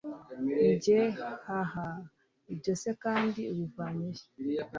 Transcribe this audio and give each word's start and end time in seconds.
njye 0.73 0.99
hahaha! 1.19 1.87
ibyo 2.53 2.73
se 2.81 2.91
kandi 3.03 3.41
ubivanye 3.51 4.09
hehe 4.35 4.65